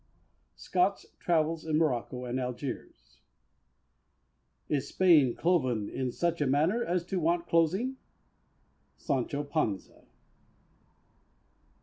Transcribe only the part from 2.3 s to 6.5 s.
Algiers. "Is Spain cloven in such a